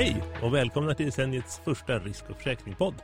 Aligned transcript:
Hej 0.00 0.22
och 0.42 0.54
välkomna 0.54 0.94
till 0.94 1.06
decenniets 1.06 1.60
första 1.64 1.98
risk 1.98 2.24
och 2.30 2.36
försäkringspodd. 2.36 2.94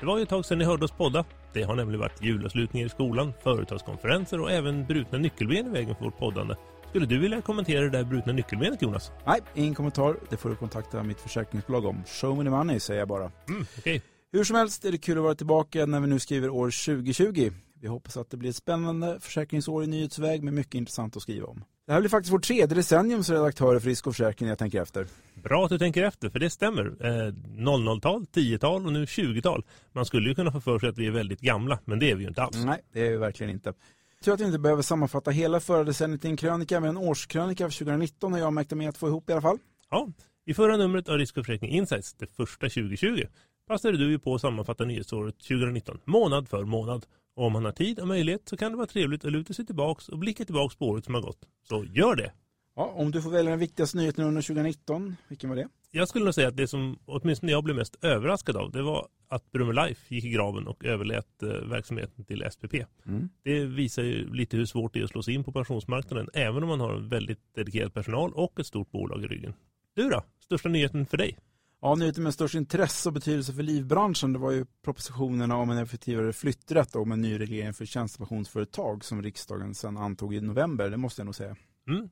Det 0.00 0.06
var 0.06 0.16
ju 0.16 0.22
ett 0.22 0.28
tag 0.28 0.44
sedan 0.44 0.58
ni 0.58 0.64
hörde 0.64 0.84
oss 0.84 0.92
podda. 0.92 1.24
Det 1.52 1.62
har 1.62 1.76
nämligen 1.76 2.00
varit 2.00 2.22
julavslutningar 2.22 2.86
i 2.86 2.88
skolan, 2.90 3.32
företagskonferenser 3.42 4.40
och 4.40 4.50
även 4.50 4.86
brutna 4.86 5.18
nyckelben 5.18 5.66
i 5.66 5.70
vägen 5.70 5.94
för 5.94 6.04
vårt 6.04 6.18
poddande. 6.18 6.54
Skulle 6.88 7.06
du 7.06 7.18
vilja 7.18 7.40
kommentera 7.40 7.80
det 7.80 7.90
där 7.90 8.04
brutna 8.04 8.32
nyckelbenet 8.32 8.82
Jonas? 8.82 9.10
Nej, 9.26 9.40
ingen 9.54 9.74
kommentar. 9.74 10.16
Det 10.30 10.36
får 10.36 10.50
du 10.50 10.56
kontakta 10.56 11.02
mitt 11.02 11.20
försäkringsbolag 11.20 11.84
om. 11.84 12.04
Show 12.06 12.38
me 12.38 12.44
the 12.44 12.50
money 12.50 12.80
säger 12.80 13.00
jag 13.00 13.08
bara. 13.08 13.32
Mm, 13.48 13.66
okay. 13.78 14.00
Hur 14.32 14.44
som 14.44 14.56
helst 14.56 14.84
är 14.84 14.92
det 14.92 14.98
kul 14.98 15.18
att 15.18 15.24
vara 15.24 15.34
tillbaka 15.34 15.86
när 15.86 16.00
vi 16.00 16.06
nu 16.06 16.18
skriver 16.18 16.48
år 16.48 16.84
2020. 16.86 17.50
Vi 17.80 17.88
hoppas 17.88 18.16
att 18.16 18.30
det 18.30 18.36
blir 18.36 18.50
ett 18.50 18.56
spännande 18.56 19.20
försäkringsår 19.20 19.84
i 19.84 19.86
nyhetsväg 19.86 20.42
med 20.42 20.54
mycket 20.54 20.74
intressant 20.74 21.16
att 21.16 21.22
skriva 21.22 21.46
om. 21.46 21.64
Det 21.86 21.92
här 21.92 22.00
blir 22.00 22.10
faktiskt 22.10 22.32
vårt 22.32 22.44
tredje 22.44 22.66
decennium 22.66 23.24
som 23.24 23.34
redaktörer 23.34 23.78
för 23.78 23.88
risk 23.88 24.06
och 24.06 24.12
försäkring 24.14 24.48
jag 24.48 24.58
tänker 24.58 24.82
efter. 24.82 25.06
Bra 25.48 25.64
att 25.64 25.70
du 25.70 25.78
tänker 25.78 26.04
efter, 26.04 26.30
för 26.30 26.38
det 26.38 26.50
stämmer. 26.50 26.84
Eh, 26.84 27.32
00-tal, 27.32 28.24
10-tal 28.24 28.86
och 28.86 28.92
nu 28.92 29.04
20-tal. 29.04 29.64
Man 29.92 30.04
skulle 30.04 30.28
ju 30.28 30.34
kunna 30.34 30.52
få 30.52 30.60
för 30.60 30.78
sig 30.78 30.88
att 30.88 30.98
vi 30.98 31.06
är 31.06 31.10
väldigt 31.10 31.40
gamla, 31.40 31.78
men 31.84 31.98
det 31.98 32.10
är 32.10 32.14
vi 32.14 32.22
ju 32.22 32.28
inte 32.28 32.42
alls. 32.42 32.64
Nej, 32.64 32.80
det 32.92 33.06
är 33.06 33.10
vi 33.10 33.16
verkligen 33.16 33.52
inte. 33.52 33.68
Jag 33.68 34.24
tror 34.24 34.34
att 34.34 34.40
vi 34.40 34.44
inte 34.44 34.58
behöver 34.58 34.82
sammanfatta 34.82 35.30
hela 35.30 35.60
förra 35.60 35.84
decenniet 35.84 36.24
i 36.24 36.28
en 36.28 36.36
krönika, 36.36 36.80
men 36.80 36.90
en 36.90 36.96
årskrönika 36.96 37.70
för 37.70 37.78
2019 37.78 38.32
har 38.32 38.40
jag 38.40 38.52
märkt 38.52 38.70
med 38.70 38.88
att 38.88 38.98
få 38.98 39.08
ihop 39.08 39.30
i 39.30 39.32
alla 39.32 39.42
fall. 39.42 39.58
Ja, 39.90 40.08
i 40.46 40.54
förra 40.54 40.76
numret 40.76 41.08
av 41.08 41.18
Risk 41.18 41.36
och 41.36 41.46
försäkring 41.46 41.70
Insights, 41.70 42.14
det 42.14 42.26
första 42.26 42.68
2020, 42.68 43.22
passade 43.68 43.98
du 43.98 44.10
ju 44.10 44.18
på 44.18 44.34
att 44.34 44.40
sammanfatta 44.40 44.84
nyhetsåret 44.84 45.38
2019, 45.38 46.00
månad 46.04 46.48
för 46.48 46.64
månad. 46.64 47.06
Och 47.36 47.44
om 47.44 47.52
man 47.52 47.64
har 47.64 47.72
tid 47.72 48.00
och 48.00 48.08
möjlighet 48.08 48.48
så 48.48 48.56
kan 48.56 48.70
det 48.72 48.76
vara 48.76 48.86
trevligt 48.86 49.24
att 49.24 49.32
luta 49.32 49.54
sig 49.54 49.66
tillbaks 49.66 50.08
och 50.08 50.18
blicka 50.18 50.44
tillbaks 50.44 50.76
på 50.76 50.88
året 50.88 51.04
som 51.04 51.14
har 51.14 51.22
gått. 51.22 51.48
Så 51.68 51.84
gör 51.84 52.16
det! 52.16 52.32
Ja, 52.78 52.92
om 52.96 53.10
du 53.10 53.22
får 53.22 53.30
välja 53.30 53.50
den 53.50 53.60
viktigaste 53.60 53.96
nyheten 53.96 54.24
under 54.24 54.42
2019, 54.42 55.16
vilken 55.28 55.50
var 55.50 55.56
det? 55.56 55.68
Jag 55.90 56.08
skulle 56.08 56.24
nog 56.24 56.34
säga 56.34 56.48
att 56.48 56.56
det 56.56 56.68
som 56.68 56.98
åtminstone 57.04 57.52
jag 57.52 57.64
blev 57.64 57.76
mest 57.76 58.04
överraskad 58.04 58.56
av 58.56 58.70
det 58.70 58.82
var 58.82 59.08
att 59.28 59.52
Brummer 59.52 59.72
Life 59.72 60.14
gick 60.14 60.24
i 60.24 60.30
graven 60.30 60.66
och 60.66 60.84
överlät 60.84 61.42
eh, 61.42 61.48
verksamheten 61.48 62.24
till 62.24 62.44
SPP. 62.50 62.74
Mm. 63.06 63.28
Det 63.42 63.64
visar 63.64 64.02
ju 64.02 64.34
lite 64.34 64.56
hur 64.56 64.66
svårt 64.66 64.94
det 64.94 65.00
är 65.00 65.04
att 65.04 65.10
slå 65.10 65.22
sig 65.22 65.34
in 65.34 65.44
på 65.44 65.52
pensionsmarknaden 65.52 66.28
även 66.34 66.62
om 66.62 66.68
man 66.68 66.80
har 66.80 66.94
en 66.94 67.08
väldigt 67.08 67.54
dedikerad 67.54 67.94
personal 67.94 68.32
och 68.32 68.60
ett 68.60 68.66
stort 68.66 68.90
bolag 68.90 69.24
i 69.24 69.26
ryggen. 69.26 69.54
Du 69.94 70.08
då? 70.08 70.24
Största 70.44 70.68
nyheten 70.68 71.06
för 71.06 71.16
dig? 71.16 71.38
Ja, 71.80 71.94
nyheten 71.94 72.22
med 72.24 72.34
störst 72.34 72.54
intresse 72.54 73.08
och 73.08 73.12
betydelse 73.12 73.52
för 73.52 73.62
livbranschen 73.62 74.32
det 74.32 74.38
var 74.38 74.50
ju 74.50 74.66
propositionerna 74.84 75.56
om 75.56 75.70
en 75.70 75.78
effektivare 75.78 76.32
flytträtt 76.32 76.96
och 76.96 77.02
om 77.02 77.12
en 77.12 77.20
ny 77.20 77.40
reglering 77.40 77.74
för 77.74 77.84
tjänstepensionsföretag 77.84 79.04
som 79.04 79.22
riksdagen 79.22 79.74
sedan 79.74 79.96
antog 79.96 80.34
i 80.34 80.40
november, 80.40 80.90
det 80.90 80.96
måste 80.96 81.20
jag 81.20 81.24
nog 81.26 81.34
säga. 81.34 81.56
Mm. 81.88 82.08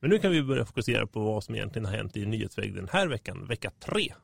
Men 0.00 0.10
nu 0.10 0.18
kan 0.18 0.30
vi 0.30 0.42
börja 0.42 0.64
fokusera 0.64 1.06
på 1.06 1.20
vad 1.20 1.44
som 1.44 1.54
egentligen 1.54 1.86
har 1.86 1.96
hänt 1.96 2.16
i 2.16 2.26
nyhetsväg 2.26 2.74
den 2.74 2.88
här 2.92 3.08
veckan, 3.08 3.46
vecka 3.46 3.70
tre. 3.70 4.14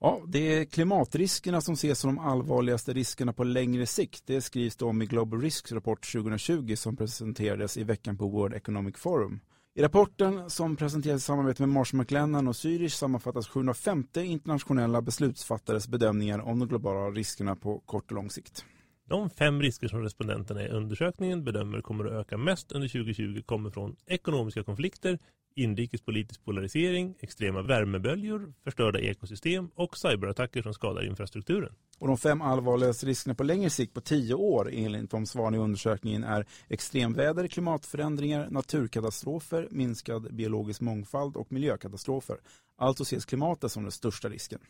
Ja, 0.00 0.22
det 0.26 0.38
är 0.38 0.64
klimatriskerna 0.64 1.60
som 1.60 1.74
ses 1.74 1.98
som 1.98 2.14
de 2.14 2.24
allvarligaste 2.24 2.92
riskerna 2.92 3.32
på 3.32 3.44
längre 3.44 3.86
sikt. 3.86 4.22
Det 4.26 4.40
skrivs 4.40 4.76
det 4.76 4.84
om 4.84 5.02
i 5.02 5.06
Global 5.06 5.40
Risks 5.40 5.72
rapport 5.72 6.12
2020 6.12 6.74
som 6.76 6.96
presenterades 6.96 7.76
i 7.76 7.84
veckan 7.84 8.16
på 8.16 8.28
World 8.28 8.54
Economic 8.54 8.96
Forum. 8.96 9.40
I 9.74 9.82
rapporten 9.82 10.50
som 10.50 10.76
presenterades 10.76 11.22
i 11.22 11.26
samarbete 11.26 11.62
med 11.62 11.68
Marsh 11.68 11.94
McLennan 11.94 12.48
och 12.48 12.54
Zürich 12.54 12.88
sammanfattas 12.88 13.48
750 13.48 14.20
internationella 14.20 15.02
beslutsfattares 15.02 15.88
bedömningar 15.88 16.38
om 16.38 16.58
de 16.58 16.68
globala 16.68 17.10
riskerna 17.10 17.56
på 17.56 17.78
kort 17.78 18.10
och 18.10 18.16
lång 18.16 18.30
sikt. 18.30 18.64
De 19.08 19.30
fem 19.30 19.62
risker 19.62 19.88
som 19.88 20.02
respondenterna 20.02 20.62
i 20.62 20.68
undersökningen 20.68 21.44
bedömer 21.44 21.80
kommer 21.80 22.04
att 22.04 22.12
öka 22.12 22.36
mest 22.36 22.72
under 22.72 22.88
2020 22.88 23.42
kommer 23.46 23.70
från 23.70 23.96
ekonomiska 24.06 24.62
konflikter, 24.62 25.18
inrikespolitisk 25.54 26.44
polarisering, 26.44 27.14
extrema 27.20 27.62
värmeböljor, 27.62 28.54
förstörda 28.64 29.00
ekosystem 29.00 29.70
och 29.74 29.96
cyberattacker 29.96 30.62
som 30.62 30.74
skadar 30.74 31.06
infrastrukturen. 31.06 31.74
Och 31.98 32.06
de 32.06 32.18
fem 32.18 32.42
allvarligaste 32.42 33.06
riskerna 33.06 33.34
på 33.34 33.42
längre 33.42 33.70
sikt 33.70 33.94
på 33.94 34.00
tio 34.00 34.34
år 34.34 34.70
enligt 34.72 35.10
de 35.10 35.26
svar 35.26 35.54
i 35.54 35.58
undersökningen 35.58 36.24
är 36.24 36.46
extremväder, 36.68 37.48
klimatförändringar, 37.48 38.50
naturkatastrofer, 38.50 39.68
minskad 39.70 40.34
biologisk 40.34 40.80
mångfald 40.80 41.36
och 41.36 41.52
miljökatastrofer. 41.52 42.36
Alltså 42.78 43.02
ses 43.02 43.24
klimatet 43.24 43.72
som 43.72 43.82
den 43.82 43.92
största 43.92 44.28
risken. 44.28 44.60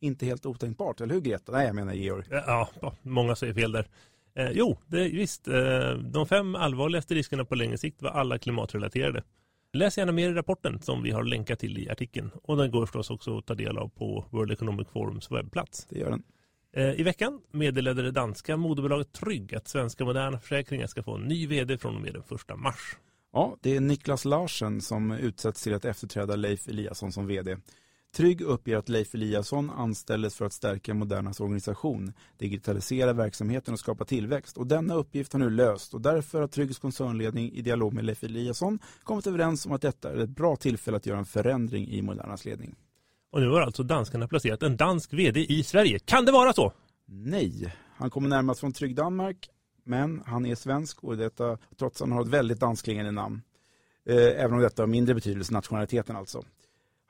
Inte 0.00 0.26
helt 0.26 0.46
otänkbart, 0.46 1.00
eller 1.00 1.14
hur 1.14 1.20
Greta? 1.20 1.52
Nej, 1.52 1.66
jag 1.66 1.74
menar 1.74 1.92
Georg. 1.92 2.24
Ja, 2.30 2.68
många 3.02 3.36
säger 3.36 3.54
fel 3.54 3.72
där. 3.72 3.88
Eh, 4.34 4.50
jo, 4.50 4.78
det, 4.86 5.08
visst. 5.08 5.48
Eh, 5.48 5.92
de 5.94 6.26
fem 6.26 6.54
allvarligaste 6.54 7.14
riskerna 7.14 7.44
på 7.44 7.54
längre 7.54 7.78
sikt 7.78 8.02
var 8.02 8.10
alla 8.10 8.38
klimatrelaterade. 8.38 9.22
Läs 9.72 9.98
gärna 9.98 10.12
mer 10.12 10.30
i 10.30 10.34
rapporten 10.34 10.82
som 10.82 11.02
vi 11.02 11.10
har 11.10 11.24
länkat 11.24 11.58
till 11.58 11.78
i 11.78 11.90
artikeln. 11.90 12.30
Och 12.42 12.56
den 12.56 12.70
går 12.70 12.86
förstås 12.86 13.10
också 13.10 13.38
att 13.38 13.46
ta 13.46 13.54
del 13.54 13.78
av 13.78 13.88
på 13.88 14.24
World 14.30 14.52
Economic 14.52 14.88
Forums 14.88 15.30
webbplats. 15.30 15.86
Det 15.90 15.98
gör 15.98 16.10
den. 16.10 16.22
Eh, 16.72 17.00
I 17.00 17.02
veckan 17.02 17.40
meddelade 17.50 18.02
det 18.02 18.10
danska 18.10 18.56
moderbolaget 18.56 19.12
Trygg 19.12 19.54
att 19.54 19.68
svenska 19.68 20.04
moderna 20.04 20.40
försäkringar 20.40 20.86
ska 20.86 21.02
få 21.02 21.14
en 21.14 21.22
ny 21.22 21.46
vd 21.46 21.78
från 21.78 21.96
och 21.96 22.02
med 22.02 22.14
den 22.14 22.22
första 22.22 22.56
mars. 22.56 22.96
Ja, 23.32 23.56
det 23.60 23.76
är 23.76 23.80
Niklas 23.80 24.24
Larsen 24.24 24.80
som 24.80 25.12
utsätts 25.12 25.62
till 25.62 25.74
att 25.74 25.84
efterträda 25.84 26.36
Leif 26.36 26.68
Eliasson 26.68 27.12
som 27.12 27.26
vd. 27.26 27.56
Trygg 28.12 28.40
uppger 28.40 28.76
att 28.76 28.88
Leif 28.88 29.14
Eliasson 29.14 29.70
anställdes 29.70 30.36
för 30.36 30.44
att 30.44 30.52
stärka 30.52 30.94
Modernas 30.94 31.40
organisation, 31.40 32.12
digitalisera 32.38 33.12
verksamheten 33.12 33.74
och 33.74 33.80
skapa 33.80 34.04
tillväxt. 34.04 34.56
Och 34.56 34.66
denna 34.66 34.94
uppgift 34.94 35.32
har 35.32 35.40
nu 35.40 35.50
löst 35.50 35.94
och 35.94 36.00
därför 36.00 36.40
har 36.40 36.48
Tryggs 36.48 36.78
koncernledning 36.78 37.52
i 37.52 37.62
dialog 37.62 37.92
med 37.92 38.04
Leif 38.04 38.24
Eliasson 38.24 38.78
kommit 39.02 39.26
överens 39.26 39.66
om 39.66 39.72
att 39.72 39.82
detta 39.82 40.12
är 40.12 40.16
ett 40.16 40.30
bra 40.30 40.56
tillfälle 40.56 40.96
att 40.96 41.06
göra 41.06 41.18
en 41.18 41.24
förändring 41.24 41.88
i 41.88 42.02
Modernas 42.02 42.44
ledning. 42.44 42.74
Och 43.32 43.40
nu 43.40 43.48
har 43.48 43.60
alltså 43.60 43.82
danskarna 43.82 44.28
placerat 44.28 44.62
en 44.62 44.76
dansk 44.76 45.12
vd 45.12 45.40
i 45.52 45.62
Sverige. 45.62 45.98
Kan 45.98 46.24
det 46.24 46.32
vara 46.32 46.52
så? 46.52 46.72
Nej, 47.06 47.74
han 47.96 48.10
kommer 48.10 48.28
närmast 48.28 48.60
från 48.60 48.72
Trygg 48.72 48.96
Danmark, 48.96 49.48
men 49.84 50.22
han 50.26 50.46
är 50.46 50.54
svensk 50.54 51.04
och 51.04 51.16
detta 51.16 51.58
trots 51.78 52.02
att 52.02 52.08
han 52.08 52.16
har 52.16 52.22
ett 52.22 52.28
väldigt 52.28 52.60
danskklingande 52.60 53.10
namn. 53.10 53.42
Eh, 54.08 54.16
även 54.16 54.52
om 54.52 54.60
detta 54.60 54.82
har 54.82 54.86
mindre 54.86 55.14
betydelse, 55.14 55.52
nationaliteten 55.52 56.16
alltså. 56.16 56.42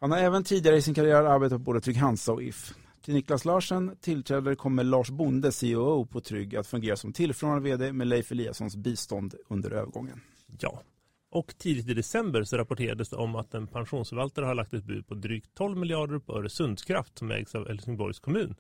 Han 0.01 0.11
har 0.11 0.19
även 0.19 0.45
tidigare 0.45 0.77
i 0.77 0.83
sin 0.83 0.95
karriär 0.95 1.25
arbetat 1.25 1.59
på 1.59 1.63
både 1.63 1.81
Trygg-Hansa 1.81 2.33
och 2.33 2.43
If. 2.43 2.75
Till 3.05 3.15
Niklas 3.15 3.45
Larsen 3.45 3.97
tillträder 4.01 4.55
kommer 4.55 4.85
Lars 4.85 5.11
Bonde, 5.11 5.51
COO, 5.61 6.07
på 6.07 6.21
Trygg, 6.21 6.57
att 6.57 6.67
fungera 6.67 6.97
som 6.97 7.13
tillförordnad 7.13 7.63
vd 7.63 7.93
med 7.93 8.07
Leif 8.07 8.33
Eliassons 8.33 8.77
bistånd 8.77 9.35
under 9.49 9.71
övergången. 9.71 10.21
Ja, 10.61 10.83
och 11.31 11.55
tidigt 11.59 11.89
i 11.89 11.95
december 11.95 12.43
så 12.43 12.57
rapporterades 12.57 13.09
det 13.09 13.17
om 13.17 13.37
att 13.37 13.55
en 13.55 13.67
pensionsförvaltare 13.67 14.45
har 14.45 14.55
lagt 14.55 14.75
ett 14.75 14.85
bud 14.85 15.07
på 15.07 15.15
drygt 15.15 15.55
12 15.55 15.79
miljarder 15.79 16.19
på 16.19 16.39
Öresundskraft 16.39 17.19
som 17.19 17.31
ägs 17.31 17.55
av 17.55 17.69
Helsingborgs 17.69 18.19
kommun. 18.19 18.55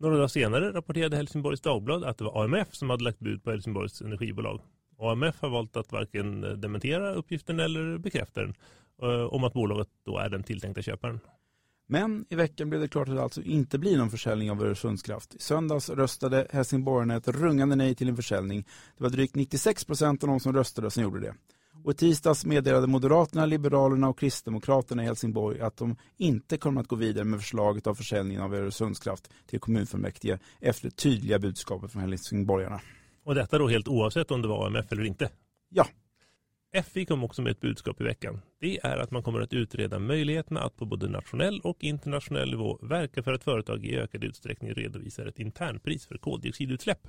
Några 0.00 0.16
dagar 0.16 0.28
senare 0.28 0.72
rapporterade 0.72 1.16
Helsingborgs 1.16 1.60
Dagblad 1.60 2.04
att 2.04 2.18
det 2.18 2.24
var 2.24 2.44
AMF 2.44 2.74
som 2.74 2.90
hade 2.90 3.04
lagt 3.04 3.18
bud 3.18 3.44
på 3.44 3.50
Helsingborgs 3.50 4.02
energibolag. 4.02 4.60
AMF 4.98 5.40
har 5.40 5.48
valt 5.48 5.76
att 5.76 5.92
varken 5.92 6.40
dementera 6.60 7.14
uppgiften 7.14 7.60
eller 7.60 7.98
bekräfta 7.98 8.40
den 8.40 8.54
om 9.30 9.44
att 9.44 9.52
bolaget 9.52 9.88
då 10.06 10.18
är 10.18 10.28
den 10.28 10.42
tilltänkta 10.42 10.82
köparen. 10.82 11.20
Men 11.86 12.24
i 12.28 12.34
veckan 12.34 12.68
blev 12.68 12.80
det 12.80 12.88
klart 12.88 13.08
att 13.08 13.14
det 13.14 13.22
alltså 13.22 13.42
inte 13.42 13.78
blir 13.78 13.98
någon 13.98 14.10
försäljning 14.10 14.50
av 14.50 14.62
Öresundskraft. 14.62 15.34
I 15.34 15.38
söndags 15.38 15.90
röstade 15.90 16.46
Helsingborgarna 16.50 17.16
ett 17.16 17.28
rungande 17.28 17.76
nej 17.76 17.94
till 17.94 18.08
en 18.08 18.16
försäljning. 18.16 18.64
Det 18.96 19.02
var 19.02 19.10
drygt 19.10 19.34
96 19.34 19.84
procent 19.84 20.22
av 20.22 20.28
de 20.28 20.40
som 20.40 20.52
röstade 20.52 20.90
som 20.90 21.02
gjorde 21.02 21.20
det. 21.20 21.34
Och 21.84 21.92
i 21.92 21.94
tisdags 21.94 22.46
meddelade 22.46 22.86
Moderaterna, 22.86 23.46
Liberalerna 23.46 24.08
och 24.08 24.18
Kristdemokraterna 24.18 25.02
i 25.02 25.06
Helsingborg 25.06 25.60
att 25.60 25.76
de 25.76 25.96
inte 26.16 26.56
kommer 26.56 26.80
att 26.80 26.88
gå 26.88 26.96
vidare 26.96 27.24
med 27.24 27.40
förslaget 27.40 27.86
av 27.86 27.94
försäljningen 27.94 28.42
av 28.42 28.54
Öresundskraft 28.54 29.30
till 29.46 29.60
kommunfullmäktige 29.60 30.38
efter 30.60 30.88
det 30.88 30.96
tydliga 30.96 31.38
budskapet 31.38 31.92
från 31.92 32.02
Helsingborgarna. 32.02 32.80
Och 33.24 33.34
detta 33.34 33.58
då 33.58 33.68
helt 33.68 33.88
oavsett 33.88 34.30
om 34.30 34.42
det 34.42 34.48
var 34.48 34.66
AMF 34.66 34.92
eller 34.92 35.04
inte? 35.04 35.30
Ja. 35.68 35.86
FI 36.80 37.06
kom 37.06 37.24
också 37.24 37.42
med 37.42 37.50
ett 37.50 37.60
budskap 37.60 38.00
i 38.00 38.04
veckan. 38.04 38.40
Det 38.60 38.78
är 38.82 38.96
att 38.96 39.10
man 39.10 39.22
kommer 39.22 39.40
att 39.40 39.52
utreda 39.52 39.98
möjligheterna 39.98 40.60
att 40.60 40.76
på 40.76 40.84
både 40.84 41.08
nationell 41.08 41.60
och 41.60 41.84
internationell 41.84 42.50
nivå 42.50 42.78
verka 42.82 43.22
för 43.22 43.32
att 43.32 43.44
företag 43.44 43.84
i 43.84 43.96
ökad 43.96 44.24
utsträckning 44.24 44.74
redovisar 44.74 45.26
ett 45.26 45.38
internpris 45.38 46.06
för 46.06 46.18
koldioxidutsläpp. 46.18 47.08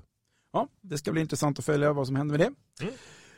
Ja, 0.53 0.67
det 0.81 0.97
ska 0.97 1.11
bli 1.11 1.21
intressant 1.21 1.59
att 1.59 1.65
följa 1.65 1.93
vad 1.93 2.07
som 2.07 2.15
händer 2.15 2.37
med 2.37 2.39
det. 2.39 2.83
Mm. 2.83 2.93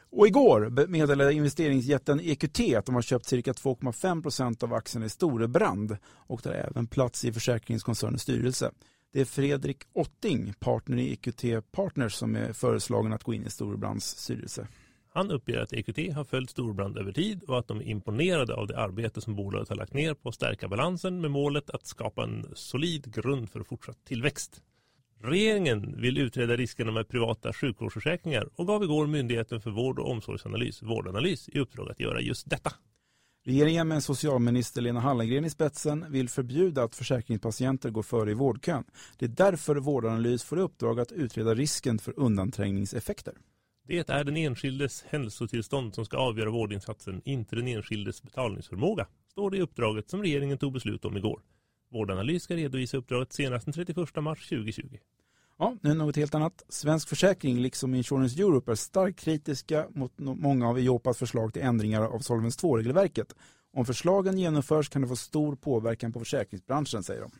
Och 0.10 0.28
igår 0.28 0.88
meddelade 0.88 1.34
investeringsjätten 1.34 2.20
EQT 2.24 2.60
att 2.78 2.86
de 2.86 2.96
har 2.96 3.02
köpt 3.02 3.26
cirka 3.26 3.52
2,5 3.52 4.22
procent 4.22 4.64
av 4.64 4.74
aktierna 4.74 5.06
i 5.06 5.10
Storebrand 5.10 5.98
och 6.06 6.44
tar 6.44 6.52
även 6.52 6.88
plats 6.88 7.26
i 7.26 7.34
försäkringskoncernens 7.34 8.22
styrelse. 8.22 8.72
Det 9.14 9.22
är 9.22 9.26
Fredrik 9.26 9.84
Otting, 9.94 10.54
partner 10.60 10.98
i 10.98 11.14
EQT 11.14 11.72
Partners, 11.72 12.14
som 12.14 12.36
är 12.36 12.54
föreslagen 12.54 13.14
att 13.14 13.24
gå 13.24 13.34
in 13.34 13.46
i 13.46 13.50
Storebrands 13.50 14.06
styrelse. 14.06 14.68
Han 15.16 15.32
uppger 15.32 15.60
att 15.60 15.74
EQT 15.74 16.14
har 16.16 16.24
följt 16.24 16.50
Storbrand 16.50 16.98
över 16.98 17.12
tid 17.12 17.44
och 17.44 17.60
att 17.60 17.68
de 17.68 17.82
är 17.82 17.86
imponerade 17.86 18.54
av 18.54 18.68
det 18.68 18.80
arbete 18.80 19.22
som 19.22 19.36
bolaget 19.36 19.70
har 19.70 19.76
lagt 19.76 19.94
ner 19.94 20.14
på 20.14 20.30
att 20.30 20.36
stärka 20.36 20.68
balansen 20.68 21.22
med 21.22 21.32
målet 21.32 21.70
att 21.70 21.88
skapa 21.88 22.24
en 22.24 22.46
solid 22.54 23.14
grund 23.14 23.50
för 23.50 23.64
fortsatt 23.64 24.06
tillväxt. 24.06 24.62
Regeringen 25.22 26.02
vill 26.02 26.18
utreda 26.18 26.56
riskerna 26.56 26.92
med 26.92 27.08
privata 27.08 27.54
sjukvårdsförsäkringar 27.54 28.50
och 28.56 28.68
gav 28.68 28.84
igår 28.84 29.08
Myndigheten 29.08 29.62
för 29.62 29.72
vård 29.72 30.00
och 30.00 30.12
omsorgsanalys, 30.12 30.84
Vårdanalys, 30.84 31.50
i 31.50 31.60
uppdrag 31.60 31.92
att 31.92 32.00
göra 32.00 32.22
just 32.22 32.50
detta. 32.50 32.72
Regeringen 33.46 33.88
med 33.88 34.04
socialminister 34.04 34.82
Lena 34.82 35.00
Hallengren 35.00 35.46
i 35.46 35.50
spetsen 35.50 36.06
vill 36.10 36.30
förbjuda 36.30 36.84
att 36.84 36.96
försäkringspatienter 36.96 37.90
går 37.90 38.04
före 38.04 38.32
i 38.32 38.34
vårdkön. 38.34 38.84
Det 39.18 39.26
är 39.26 39.30
därför 39.30 39.76
Vårdanalys 39.76 40.44
får 40.44 40.60
i 40.60 40.62
uppdrag 40.62 41.00
att 41.00 41.12
utreda 41.12 41.56
risken 41.56 42.00
för 42.00 42.20
undanträngningseffekter. 42.20 43.34
Det 43.88 44.10
är 44.10 44.24
den 44.24 44.38
enskildes 44.38 45.04
hälsotillstånd 45.04 45.96
som 45.96 46.06
ska 46.06 46.18
avgöra 46.18 46.50
vårdinsatsen, 46.50 47.22
inte 47.26 47.56
den 47.56 47.68
enskildes 47.68 48.24
betalningsförmåga, 48.24 49.08
står 49.32 49.52
det 49.52 49.58
i 49.58 49.62
uppdraget 49.62 50.10
som 50.10 50.22
regeringen 50.22 50.58
tog 50.58 50.74
beslut 50.74 51.06
om 51.06 51.18
igår. 51.18 51.42
Vårdanalys 51.92 52.44
ska 52.44 52.56
redovisa 52.56 52.98
uppdraget 52.98 53.34
senast 53.34 53.66
den 53.66 53.74
31 53.74 54.16
mars 54.16 54.50
2020. 54.50 54.98
Ja, 55.58 55.78
nu 55.82 55.94
något 55.94 56.16
helt 56.16 56.36
annat. 56.36 56.64
Svensk 56.70 57.10
Försäkring 57.10 57.60
liksom 57.60 57.96
Insurance 57.96 58.42
Europe 58.42 58.72
är 58.72 58.76
starkt 58.76 59.20
kritiska 59.20 59.88
mot 59.90 60.12
många 60.18 60.70
av 60.70 60.80
Iopas 60.80 61.18
förslag 61.18 61.54
till 61.54 61.62
ändringar 61.62 62.02
av 62.02 62.20
Solvens 62.20 62.64
2-regelverket. 62.64 63.36
Om 63.74 63.86
förslagen 63.86 64.38
genomförs 64.38 64.90
kan 64.90 65.02
det 65.02 65.08
få 65.08 65.16
stor 65.16 65.56
påverkan 65.56 66.14
på 66.14 66.20
försäkringsbranschen, 66.20 67.04
säger 67.04 67.22
de. 67.22 67.32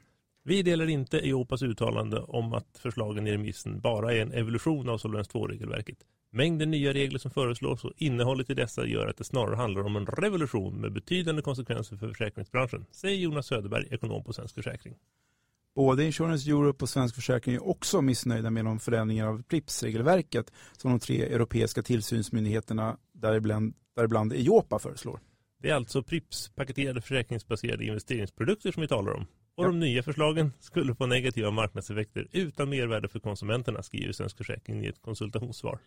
Vi 0.44 0.64
delar 0.64 0.90
inte 0.90 1.28
Iopas 1.28 1.62
uttalande 1.62 2.20
om 2.20 2.54
att 2.54 2.78
förslagen 2.78 3.28
i 3.28 3.32
remissen 3.32 3.80
bara 3.80 4.14
är 4.14 4.22
en 4.22 4.32
evolution 4.32 4.90
av 4.90 4.98
Solvens 4.98 5.30
2-regelverket. 5.30 5.98
Mängden 6.36 6.72
nya 6.72 6.94
regler 6.94 7.20
som 7.20 7.32
föreslås 7.32 7.84
och 7.84 7.92
innehållet 7.98 8.50
i 8.50 8.54
dessa 8.54 8.86
gör 8.86 9.08
att 9.08 9.18
det 9.18 9.24
snarare 9.24 9.56
handlar 9.56 9.82
om 9.82 9.96
en 9.96 10.06
revolution 10.06 10.82
med 10.82 10.94
betydande 10.94 11.42
konsekvenser 11.42 11.98
för 11.98 12.08
försäkringsbranschen, 12.08 12.86
säger 12.92 13.18
Jonas 13.18 13.48
Söderberg, 13.48 13.88
ekonom 13.92 14.24
på 14.24 14.34
Svensk 14.34 14.56
Försäkring. 14.56 14.96
Både 15.76 16.06
Insurance 16.06 16.50
Europe 16.50 16.84
och 16.84 16.90
Svensk 16.90 17.16
Försäkring 17.16 17.56
är 17.56 17.68
också 17.68 18.02
missnöjda 18.02 18.50
med 18.50 18.66
de 18.66 18.80
förändringar 18.80 19.28
av 19.28 19.44
PRIPS-regelverket 19.44 20.52
som 20.78 20.92
de 20.92 21.00
tre 21.00 21.24
europeiska 21.24 21.84
tillsynsmyndigheterna, 21.84 22.98
däribland, 23.14 23.74
däribland 23.96 24.34
EIOPA, 24.34 24.80
föreslår. 24.80 25.20
Det 25.62 25.70
är 25.70 25.76
alltså 25.76 26.00
PRIPS-paketerade 26.04 27.02
försäkringsbaserade 27.02 27.86
investeringsprodukter 27.86 28.72
som 28.72 28.82
vi 28.82 28.88
talar 28.88 29.12
om. 29.12 29.26
Och 29.56 29.64
ja. 29.64 29.68
de 29.68 29.80
nya 29.80 30.04
förslagen 30.04 30.54
skulle 30.60 30.96
få 30.96 31.06
negativa 31.06 31.52
marknadseffekter 31.52 32.28
utan 32.32 32.70
mervärde 32.70 33.08
för 33.08 33.20
konsumenterna, 33.20 33.84
skriver 33.84 34.14
Svensk 34.14 34.38
Försäkring 34.38 34.86
i 34.86 34.88
ett 34.88 35.02
konsultationssvar. 35.02 35.80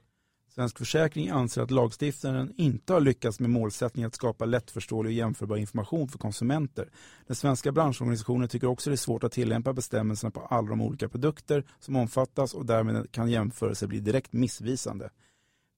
Svensk 0.55 0.79
Försäkring 0.79 1.29
anser 1.29 1.63
att 1.63 1.71
lagstiftaren 1.71 2.53
inte 2.57 2.93
har 2.93 3.01
lyckats 3.01 3.41
med 3.41 3.51
målsättningen 3.51 4.09
att 4.09 4.15
skapa 4.15 4.45
lättförståelig 4.45 5.11
och 5.11 5.15
jämförbar 5.15 5.57
information 5.57 6.09
för 6.09 6.19
konsumenter. 6.19 6.89
Den 7.27 7.37
svenska 7.37 7.73
branschorganisationen 7.73 8.49
tycker 8.49 8.67
också 8.67 8.91
det 8.91 8.95
är 8.95 8.97
svårt 8.97 9.25
att 9.25 9.33
tillämpa 9.33 9.73
bestämmelserna 9.73 10.31
på 10.31 10.41
alla 10.41 10.69
de 10.69 10.81
olika 10.81 11.09
produkter 11.09 11.65
som 11.81 11.97
omfattas 11.97 12.55
och 12.55 12.67
därmed 12.67 13.13
kan 13.13 13.31
jämförelser 13.31 13.87
bli 13.87 14.01
direkt 14.01 14.33
missvisande. 14.33 15.11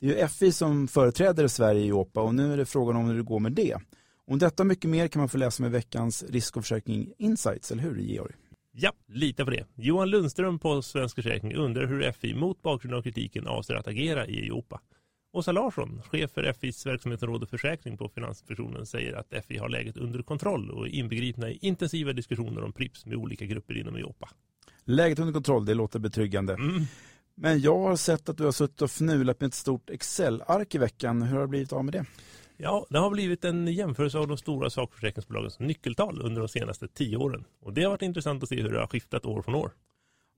Det 0.00 0.06
är 0.06 0.22
ju 0.22 0.28
FI 0.28 0.52
som 0.52 0.88
företräder 0.88 1.48
Sverige 1.48 1.84
i 1.84 1.92
OPA 1.92 2.20
och 2.20 2.34
nu 2.34 2.52
är 2.52 2.56
det 2.56 2.66
frågan 2.66 2.96
om 2.96 3.06
hur 3.06 3.16
det 3.16 3.22
går 3.22 3.40
med 3.40 3.52
det. 3.52 3.76
Om 4.26 4.38
detta 4.38 4.62
och 4.62 4.66
mycket 4.66 4.90
mer 4.90 5.08
kan 5.08 5.20
man 5.20 5.28
få 5.28 5.38
läsa 5.38 5.62
med 5.62 5.72
veckans 5.72 6.22
risk 6.28 6.56
och 6.56 6.62
försäkring 6.62 7.12
Insights, 7.18 7.72
eller 7.72 7.82
hur 7.82 7.96
Georg? 7.96 8.34
Ja, 8.72 8.92
lita 9.06 9.44
på 9.44 9.50
det. 9.50 9.66
Johan 9.74 10.10
Lundström 10.10 10.58
på 10.58 10.82
Svensk 10.82 11.14
Försäkring 11.14 11.54
undrar 11.54 11.86
hur 11.86 12.12
FI 12.12 12.34
mot 12.34 12.62
bakgrund 12.62 12.94
av 12.94 13.02
kritiken 13.02 13.46
avser 13.46 13.74
att 13.74 13.88
agera 13.88 14.26
i 14.26 14.46
Europa. 14.46 14.80
Åsa 15.32 15.52
Larsson, 15.52 16.02
chef 16.02 16.30
för 16.30 16.52
FIs 16.52 16.86
verksamhetsområde 16.86 17.46
försäkring 17.46 17.96
på 17.96 18.08
Finansinspektionen, 18.08 18.86
säger 18.86 19.12
att 19.12 19.44
FI 19.46 19.56
har 19.56 19.68
läget 19.68 19.96
under 19.96 20.22
kontroll 20.22 20.70
och 20.70 20.86
är 20.86 20.90
inbegripna 20.90 21.50
i 21.50 21.58
intensiva 21.62 22.12
diskussioner 22.12 22.64
om 22.64 22.72
Prips 22.72 23.06
med 23.06 23.16
olika 23.16 23.44
grupper 23.44 23.76
inom 23.76 23.96
Europa. 23.96 24.30
Läget 24.84 25.18
under 25.18 25.32
kontroll, 25.32 25.64
det 25.64 25.74
låter 25.74 25.98
betryggande. 25.98 26.52
Mm. 26.52 26.84
Men 27.34 27.60
jag 27.60 27.78
har 27.78 27.96
sett 27.96 28.28
att 28.28 28.36
du 28.36 28.44
har 28.44 28.52
suttit 28.52 28.82
och 28.82 28.90
fnulat 28.90 29.40
med 29.40 29.48
ett 29.48 29.54
stort 29.54 29.90
Excel-ark 29.90 30.74
i 30.74 30.78
veckan. 30.78 31.22
Hur 31.22 31.34
har 31.34 31.40
det 31.40 31.48
blivit 31.48 31.72
av 31.72 31.84
med 31.84 31.94
det? 31.94 32.04
Ja, 32.62 32.86
det 32.90 32.98
har 32.98 33.10
blivit 33.10 33.44
en 33.44 33.66
jämförelse 33.66 34.18
av 34.18 34.28
de 34.28 34.36
stora 34.36 34.70
sakförsäkringsbolagens 34.70 35.58
nyckeltal 35.58 36.22
under 36.22 36.40
de 36.40 36.48
senaste 36.48 36.88
tio 36.88 37.16
åren. 37.16 37.44
Och 37.60 37.72
det 37.72 37.82
har 37.82 37.90
varit 37.90 38.02
intressant 38.02 38.42
att 38.42 38.48
se 38.48 38.62
hur 38.62 38.72
det 38.72 38.80
har 38.80 38.86
skiftat 38.86 39.26
år 39.26 39.42
från 39.42 39.54
år. 39.54 39.70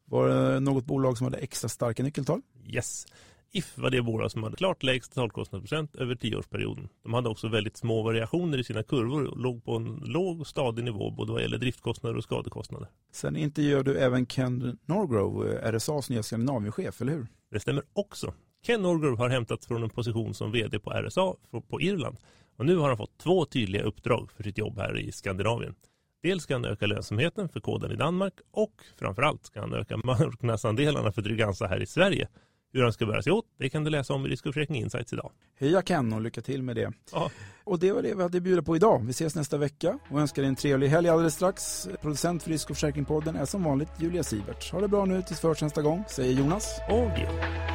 Var 0.04 0.28
det 0.28 0.60
något 0.60 0.84
bolag 0.84 1.18
som 1.18 1.24
hade 1.24 1.38
extra 1.38 1.68
starka 1.68 2.02
nyckeltal? 2.02 2.40
Yes. 2.66 3.06
If 3.52 3.78
var 3.78 3.90
det 3.90 4.02
bolag 4.02 4.30
som 4.30 4.42
hade 4.42 4.56
klart 4.56 4.82
lägst 4.82 5.12
totalkostnadsprocent 5.12 5.96
över 5.96 6.14
tioårsperioden. 6.14 6.88
De 7.02 7.14
hade 7.14 7.28
också 7.28 7.48
väldigt 7.48 7.76
små 7.76 8.02
variationer 8.02 8.58
i 8.58 8.64
sina 8.64 8.82
kurvor 8.82 9.24
och 9.24 9.38
låg 9.38 9.64
på 9.64 9.76
en 9.76 10.02
låg 10.04 10.40
och 10.40 10.46
stadig 10.46 10.84
nivå 10.84 11.10
både 11.10 11.32
vad 11.32 11.42
gäller 11.42 11.58
driftkostnader 11.58 12.16
och 12.16 12.24
skadekostnader. 12.24 12.88
Sen 13.12 13.36
intervjuade 13.36 13.92
du 13.92 13.98
även 13.98 14.26
Ken 14.26 14.78
Norgrove, 14.86 15.72
RSAs 15.72 16.10
nya 16.10 16.22
Skandinavienchef, 16.22 17.00
eller 17.00 17.12
hur? 17.12 17.26
Det 17.50 17.60
stämmer 17.60 17.84
också. 17.92 18.34
Ken 18.66 18.82
Norgrove 18.82 19.16
har 19.16 19.28
hämtats 19.28 19.66
från 19.66 19.82
en 19.82 19.90
position 19.90 20.34
som 20.34 20.52
vd 20.52 20.78
på 20.78 20.90
RSA 20.90 21.34
på 21.68 21.80
Irland 21.80 22.16
och 22.56 22.66
nu 22.66 22.76
har 22.76 22.88
han 22.88 22.96
fått 22.96 23.18
två 23.18 23.44
tydliga 23.44 23.82
uppdrag 23.82 24.30
för 24.32 24.42
sitt 24.42 24.58
jobb 24.58 24.78
här 24.78 24.98
i 24.98 25.12
Skandinavien. 25.12 25.74
Dels 26.22 26.42
ska 26.42 26.54
han 26.54 26.64
öka 26.64 26.86
lönsamheten 26.86 27.48
för 27.48 27.60
koden 27.60 27.92
i 27.92 27.96
Danmark 27.96 28.34
och 28.50 28.72
framförallt 28.98 29.44
ska 29.44 29.60
han 29.60 29.74
öka 29.74 29.96
marknadsandelarna 30.04 31.12
för 31.12 31.22
Trygg-Hansa 31.22 31.66
här 31.66 31.82
i 31.82 31.86
Sverige. 31.86 32.28
Hur 32.72 32.82
han 32.82 32.92
ska 32.92 33.06
bära 33.06 33.22
sig 33.22 33.32
åt, 33.32 33.44
det 33.58 33.70
kan 33.70 33.84
du 33.84 33.90
läsa 33.90 34.14
om 34.14 34.26
i 34.26 34.28
Risk 34.28 34.46
Insights 34.56 35.12
idag. 35.12 35.32
Heja 35.58 35.82
Ken 35.82 36.12
och 36.12 36.20
lycka 36.20 36.40
till 36.40 36.62
med 36.62 36.76
det. 36.76 36.92
Ja. 37.12 37.30
Och 37.64 37.78
det 37.78 37.92
var 37.92 38.02
det 38.02 38.14
vi 38.14 38.22
hade 38.22 38.36
att 38.38 38.42
bjuda 38.42 38.62
på 38.62 38.76
idag. 38.76 39.02
Vi 39.04 39.10
ses 39.10 39.34
nästa 39.34 39.58
vecka 39.58 39.98
och 40.10 40.20
önskar 40.20 40.42
dig 40.42 40.48
en 40.48 40.56
trevlig 40.56 40.88
helg 40.88 41.08
alldeles 41.08 41.34
strax. 41.34 41.88
Producent 42.00 42.42
för 42.42 42.50
Risk 42.50 42.70
och 42.70 42.76
Försäkringpodden 42.76 43.36
är 43.36 43.44
som 43.44 43.64
vanligt 43.64 43.90
Julia 44.00 44.22
Sivert. 44.22 44.72
Ha 44.72 44.80
det 44.80 44.88
bra 44.88 45.04
nu 45.04 45.22
tills 45.22 45.40
först 45.40 45.62
nästa 45.62 45.82
gång, 45.82 46.04
säger 46.08 46.32
Jonas. 46.32 46.80
Och 46.88 47.18
Geo. 47.18 47.71